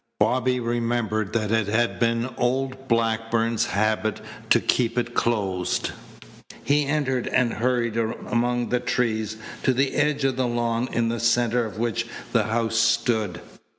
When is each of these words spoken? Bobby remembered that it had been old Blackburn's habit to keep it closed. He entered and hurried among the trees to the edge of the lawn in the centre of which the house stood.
Bobby 0.19 0.59
remembered 0.59 1.31
that 1.33 1.51
it 1.51 1.67
had 1.67 1.99
been 1.99 2.33
old 2.35 2.87
Blackburn's 2.87 3.67
habit 3.67 4.19
to 4.49 4.59
keep 4.59 4.97
it 4.97 5.13
closed. 5.13 5.91
He 6.63 6.87
entered 6.87 7.27
and 7.27 7.53
hurried 7.53 7.97
among 7.97 8.69
the 8.69 8.79
trees 8.79 9.37
to 9.61 9.73
the 9.73 9.93
edge 9.93 10.23
of 10.23 10.37
the 10.37 10.47
lawn 10.47 10.89
in 10.91 11.09
the 11.09 11.19
centre 11.19 11.65
of 11.67 11.77
which 11.77 12.07
the 12.33 12.45
house 12.45 12.77
stood. 12.79 13.41